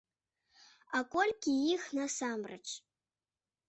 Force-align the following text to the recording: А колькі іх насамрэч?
А 0.97 1.03
колькі 1.17 1.51
іх 1.77 1.87
насамрэч? 2.01 2.67